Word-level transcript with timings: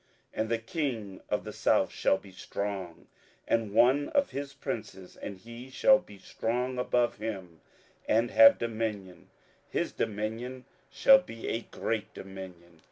27:011:005 0.33 0.41
And 0.41 0.49
the 0.49 0.57
king 0.57 1.21
of 1.29 1.43
the 1.43 1.53
south 1.53 1.91
shall 1.91 2.17
be 2.17 2.31
strong, 2.31 3.05
and 3.47 3.71
one 3.71 4.09
of 4.09 4.31
his 4.31 4.51
princes; 4.55 5.15
and 5.15 5.37
he 5.37 5.69
shall 5.69 5.99
be 5.99 6.17
strong 6.17 6.79
above 6.79 7.17
him, 7.19 7.61
and 8.07 8.31
have 8.31 8.57
dominion; 8.57 9.29
his 9.69 9.91
dominion 9.91 10.65
shall 10.89 11.19
be 11.19 11.47
a 11.49 11.61
great 11.69 12.11
dominion. 12.15 12.79